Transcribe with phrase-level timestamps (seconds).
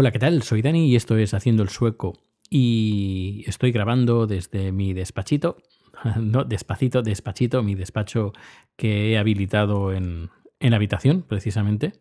[0.00, 0.42] Hola, ¿qué tal?
[0.42, 2.14] Soy Dani y esto es Haciendo el Sueco
[2.48, 5.58] y estoy grabando desde mi despachito,
[6.18, 8.32] no, despacito, despachito, mi despacho
[8.76, 11.92] que he habilitado en, en la habitación precisamente,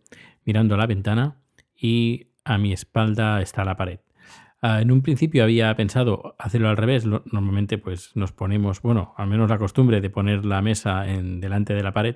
[0.46, 1.41] mirando la ventana
[1.75, 4.00] y a mi espalda está la pared.
[4.61, 7.05] Ah, en un principio había pensado hacerlo al revés.
[7.05, 11.73] Normalmente pues nos ponemos, bueno, al menos la costumbre de poner la mesa en, delante
[11.73, 12.16] de la pared,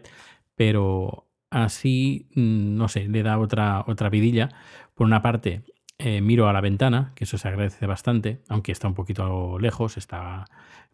[0.56, 4.50] pero así, mm, no sé, le da otra, otra vidilla.
[4.96, 5.64] Por una parte,
[6.06, 9.96] eh, miro a la ventana, que eso se agradece bastante, aunque está un poquito lejos,
[9.98, 10.46] está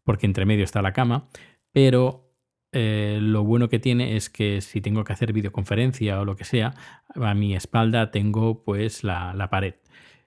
[0.04, 1.28] porque entre medio está la cama,
[1.72, 2.32] pero
[2.72, 6.44] eh, lo bueno que tiene es que si tengo que hacer videoconferencia o lo que
[6.44, 6.76] sea,
[7.16, 9.74] a mi espalda tengo pues la, la pared.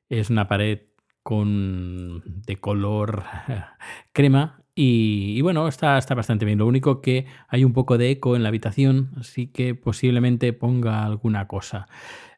[0.08, 0.80] Es una pared
[1.22, 3.22] con de color
[4.12, 6.58] crema y, bueno, está, está bastante bien.
[6.58, 11.04] Lo único que hay un poco de eco en la habitación, así que posiblemente ponga
[11.04, 11.88] alguna cosa.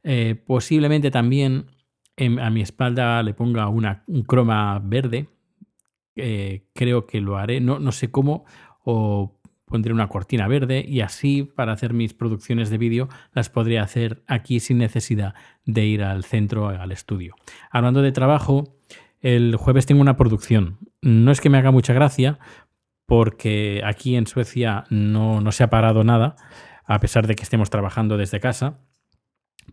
[0.03, 1.67] Eh, posiblemente también
[2.17, 5.29] a mi espalda le ponga una, un croma verde.
[6.17, 8.45] Eh, creo que lo haré, no, no sé cómo,
[8.85, 13.81] o pondré una cortina verde y así para hacer mis producciones de vídeo las podré
[13.81, 17.35] hacer aquí sin necesidad de ir al centro, al estudio.
[17.71, 18.77] Hablando de trabajo,
[19.21, 20.79] el jueves tengo una producción.
[21.03, 22.39] No es que me haga mucha gracia
[23.07, 26.37] porque aquí en Suecia no, no se ha parado nada,
[26.85, 28.79] a pesar de que estemos trabajando desde casa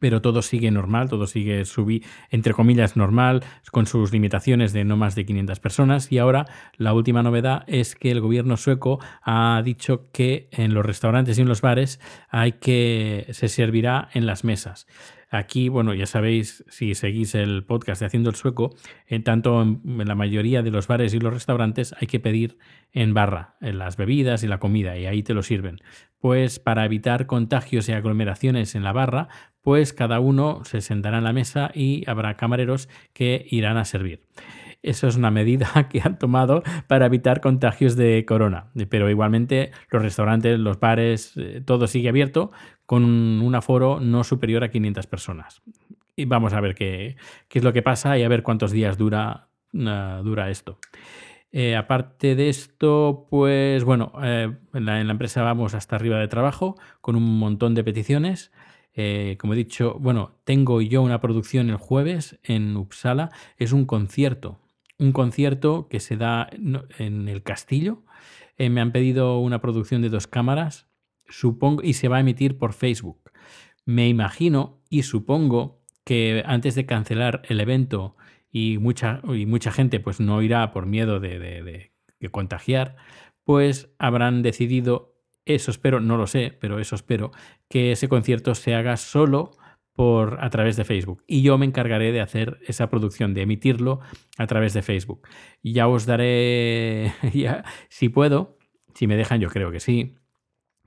[0.01, 4.97] pero todo sigue normal, todo sigue subí, entre comillas, normal, con sus limitaciones de no
[4.97, 6.11] más de 500 personas.
[6.11, 10.83] Y ahora la última novedad es que el gobierno sueco ha dicho que en los
[10.83, 14.87] restaurantes y en los bares hay que se servirá en las mesas.
[15.33, 18.75] Aquí, bueno, ya sabéis, si seguís el podcast de Haciendo el Sueco,
[19.07, 22.57] en tanto en, la mayoría de los bares y los restaurantes hay que pedir
[22.91, 25.79] en barra en las bebidas y la comida, y ahí te lo sirven.
[26.19, 29.29] Pues para evitar contagios y aglomeraciones en la barra,
[29.61, 34.23] pues cada uno se sentará en la mesa y habrá camareros que irán a servir.
[34.83, 38.71] Eso es una medida que han tomado para evitar contagios de corona.
[38.89, 42.51] Pero igualmente los restaurantes, los bares, eh, todo sigue abierto
[42.85, 45.61] con un aforo no superior a 500 personas.
[46.15, 47.15] Y vamos a ver qué,
[47.49, 49.49] es lo que pasa y a ver cuántos días dura,
[49.85, 50.77] ah, dura esto.
[51.53, 56.75] Eh, aparte de esto, pues bueno, eh, en, la, empresa vamos hasta arriba de trabajo
[57.01, 58.51] con un montón de peticiones.
[59.37, 63.29] como he dicho, bueno, tengo yo una producción el jueves en Uppsala.
[63.57, 64.60] Es un concierto
[65.01, 66.47] un concierto que se da
[66.99, 68.03] en el castillo.
[68.57, 70.87] Eh, me han pedido una producción de dos cámaras
[71.27, 73.31] supongo, y se va a emitir por Facebook.
[73.83, 78.15] Me imagino y supongo que antes de cancelar el evento
[78.51, 81.39] y mucha, y mucha gente pues no irá por miedo de,
[82.19, 82.95] de contagiar,
[83.43, 87.31] pues habrán decidido, eso espero, no lo sé, pero eso espero,
[87.69, 89.51] que ese concierto se haga solo
[90.01, 91.23] por, a través de Facebook.
[91.27, 93.99] Y yo me encargaré de hacer esa producción, de emitirlo
[94.39, 95.27] a través de Facebook.
[95.61, 98.57] Ya os daré, ya, si puedo,
[98.95, 100.15] si me dejan, yo creo que sí,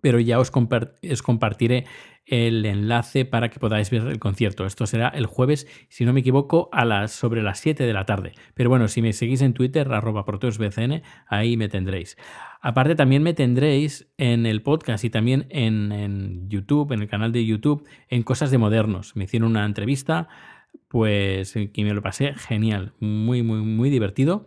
[0.04, 1.87] pero ya os, compartiré
[2.26, 4.66] el enlace para que podáis ver el concierto.
[4.66, 8.04] Esto será el jueves, si no me equivoco, a las, sobre las 7 de la
[8.04, 8.34] tarde.
[8.53, 12.19] Pero bueno, si me seguís en Twitter, arroba proteusbcn, ahí me tendréis.
[12.60, 17.47] Aparte, también me tendréis en el podcast y también en, YouTube, en el canal de
[17.47, 19.16] YouTube, en Cosas de Modernos.
[19.16, 20.28] Me hicieron una entrevista,
[20.88, 24.44] pues que me lo pasé genial, muy, muy, muy divertido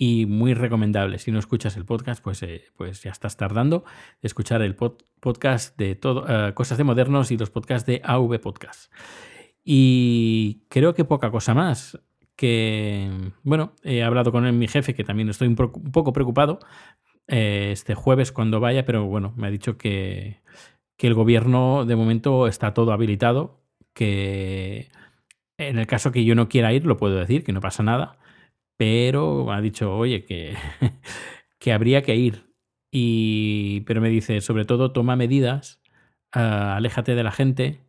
[0.00, 1.18] y muy recomendable.
[1.18, 3.82] Si no escuchas el podcast, pues, eh, pues ya estás tardando
[4.22, 8.38] de escuchar el podcast de todo, eh, Cosas de Modernos y los podcasts de AV
[8.38, 8.92] Podcast.
[9.64, 11.98] Y creo que poca cosa más.
[12.36, 13.10] Que,
[13.42, 16.60] bueno, he hablado con mi jefe, que también estoy un, poco preocupado
[17.26, 20.42] eh, este jueves cuando vaya, pero bueno, me ha dicho que,
[20.96, 24.90] que el gobierno de momento está todo habilitado, que
[25.56, 28.18] en el caso que yo no quiera ir, lo puedo decir, que no pasa nada
[28.78, 30.54] pero ha dicho, oye, que,
[31.58, 32.46] que habría que ir.
[32.90, 35.82] Y, pero me dice, sobre todo, toma medidas,
[36.32, 37.80] ah, aléjate de la gente.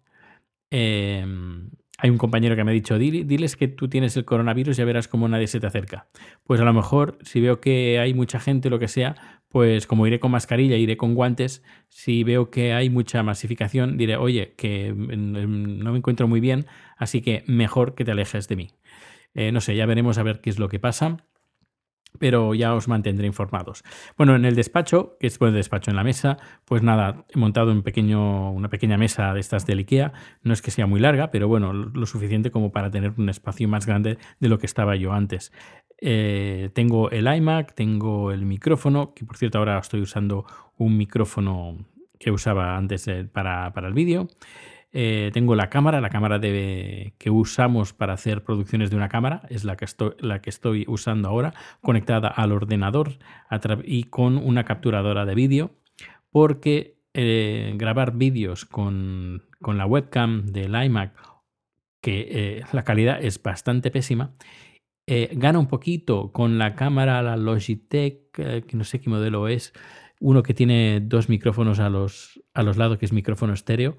[0.72, 4.80] Em, hay un compañero que me ha dicho, diles que tú tienes el coronavirus y
[4.80, 6.08] ya verás cómo nadie se te acerca.
[6.44, 9.16] Pues a lo mejor, si veo que hay mucha gente, lo que sea,
[9.50, 14.16] pues como iré con mascarilla, iré con guantes, si veo que hay mucha masificación, diré,
[14.18, 16.66] oye, que no me encuentro muy bien,
[16.98, 18.72] así que mejor que te alejes de mí.
[19.34, 21.18] Eh, no sé, ya veremos a ver qué es lo que pasa
[22.18, 23.84] pero ya os mantendré informados.
[24.18, 27.72] Bueno, en el despacho, que es el despacho en la mesa, pues nada, he montado
[27.72, 30.12] un pequeño, una pequeña mesa de estas del IKEA.
[30.42, 33.68] No es que sea muy larga, pero bueno, lo suficiente como para tener un espacio
[33.68, 35.52] más grande de lo que estaba yo antes.
[36.02, 40.46] Eh, tengo el iMac, tengo el micrófono, que por cierto ahora estoy usando
[40.78, 41.78] un micrófono
[42.20, 44.28] que usaba antes eh, para, para el vídeo.
[44.92, 49.64] Eh, tengo la cámara, la cámara que usamos para hacer producciones de una cámara, es
[49.64, 53.20] la que estoy, la que estoy usando ahora, conectada al ordenador
[53.84, 55.76] y con una capturadora de vídeo,
[56.32, 61.14] porque eh, grabar vídeos con, la webcam del iMac,
[62.02, 64.34] que eh, la calidad es bastante pésima,
[65.32, 69.74] gana un poquito con la cámara, la Logitech, que no sé qué modelo es,
[70.20, 73.96] uno que tiene dos micrófonos a los, a los lados, que es micrófono estéreo.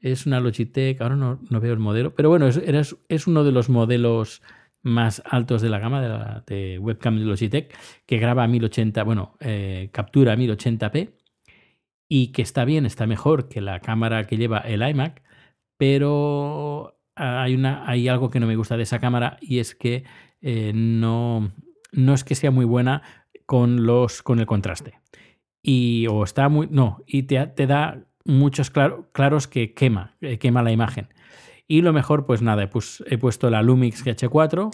[0.00, 3.68] Es una Logitech, ahora no, veo el modelo, pero bueno, es, es, uno de los
[3.68, 4.42] modelos
[4.82, 7.74] más altos de la gama de, webcam de Logitech,
[8.06, 11.12] que graba a 1080, bueno, eh, captura a 1080p
[12.08, 15.22] y que está bien, está mejor que la cámara que lleva el iMac,
[15.76, 20.04] pero hay, una, hay algo que no me gusta de esa cámara y es que
[20.40, 21.52] eh, no,
[21.92, 23.02] no es que sea muy buena
[23.46, 24.94] con, los, con el contraste.
[25.62, 30.62] Y o está muy no y te, te da muchos claros que quema eh, quema
[30.62, 31.08] la imagen
[31.66, 34.70] y lo mejor pues nada pues he puesto la Lumix GH4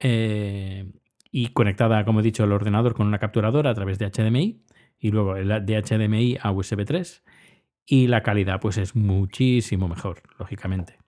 [0.00, 0.92] eh,
[1.30, 4.62] y conectada como he dicho al ordenador con una capturadora a través de HDMI
[4.98, 7.24] y luego de HDMI a USB 3
[7.86, 10.98] y la calidad pues es muchísimo mejor lógicamente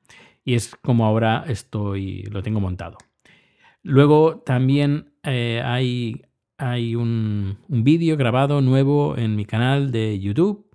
[0.44, 2.98] y es como ahora estoy lo tengo montado
[3.82, 6.22] luego también eh, hay
[6.58, 10.65] hay un, vídeo grabado nuevo en mi canal de YouTube.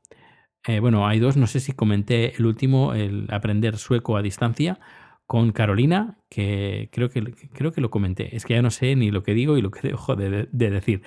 [0.68, 4.80] Eh, bueno, hay dos, no sé si comenté el último, el aprender sueco a distancia
[5.32, 7.24] con Carolina, que creo que,
[7.54, 8.36] creo que lo comenté.
[8.36, 11.04] Es que ya no sé ni lo que digo y lo que dejo de, decir.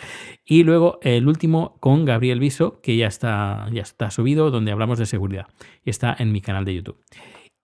[0.46, 4.98] Y luego el último con Gabriel Viso, que ya está, ya está subido, donde hablamos
[4.98, 5.48] de seguridad.
[5.84, 6.96] Y está en mi canal de YouTube.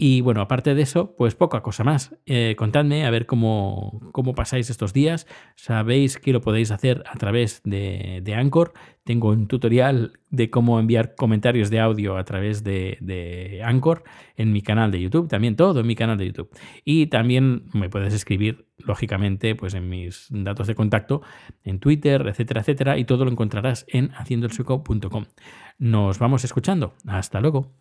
[0.03, 2.17] Y bueno, aparte de eso, pues poca cosa más.
[2.25, 5.27] Eh, contadme a ver cómo, cómo, pasáis estos días.
[5.57, 8.73] Sabéis que lo podéis hacer a través de, de, Anchor.
[9.05, 14.03] Tengo un tutorial de cómo enviar comentarios de audio a través de, de, Anchor
[14.37, 15.29] en mi canal de YouTube.
[15.29, 16.49] También todo en mi canal de YouTube.
[16.83, 21.21] Y también me puedes escribir, lógicamente, pues en mis datos de contacto,
[21.63, 22.97] en Twitter, etcétera, etcétera.
[22.97, 25.27] Y todo lo encontrarás en haciendoelsueco.com.
[25.79, 26.95] Nos vamos escuchando.
[27.07, 27.80] Hasta luego.